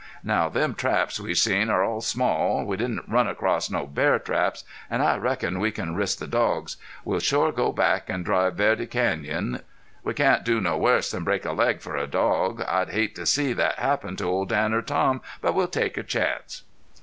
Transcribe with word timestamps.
Now, 0.23 0.49
them 0.49 0.73
traps 0.73 1.19
we 1.19 1.35
seen 1.35 1.69
are 1.69 1.83
all 1.83 2.01
small. 2.01 2.65
We 2.65 2.75
didn't 2.75 3.07
run 3.07 3.27
across 3.27 3.69
no 3.69 3.85
bear 3.85 4.17
traps. 4.17 4.63
An' 4.89 4.99
I 5.01 5.15
reckon 5.17 5.59
we 5.59 5.69
can 5.69 5.93
risk 5.93 6.17
the 6.17 6.25
dogs. 6.25 6.75
We'll 7.05 7.19
shore 7.19 7.51
go 7.51 7.71
back 7.71 8.09
an' 8.09 8.23
drive 8.23 8.55
Verde 8.55 8.87
Canyon. 8.87 9.61
We 10.03 10.15
can't 10.15 10.43
do 10.43 10.59
no 10.59 10.75
worse 10.75 11.11
than 11.11 11.23
break 11.23 11.45
a 11.45 11.51
leg 11.51 11.81
for 11.81 11.95
a 11.97 12.07
dog. 12.07 12.63
I'd 12.67 12.89
hate 12.89 13.13
to 13.13 13.27
see 13.27 13.53
thet 13.53 13.77
happen 13.77 14.15
to 14.15 14.23
Old 14.23 14.49
Dan 14.49 14.73
or 14.73 14.81
Tom. 14.81 15.21
But 15.39 15.53
we'll 15.53 15.67
take 15.67 15.97
a 15.97 16.03
chance." 16.03 16.63